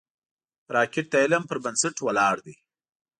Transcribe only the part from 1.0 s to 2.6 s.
د علم پر بنسټ ولاړ دی